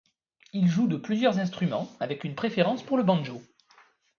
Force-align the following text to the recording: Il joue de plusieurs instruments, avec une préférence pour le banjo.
Il 0.51 0.67
joue 0.67 0.87
de 0.87 0.97
plusieurs 0.97 1.37
instruments, 1.37 1.87
avec 1.99 2.23
une 2.23 2.33
préférence 2.33 2.81
pour 2.81 2.97
le 2.97 3.03
banjo. 3.03 3.39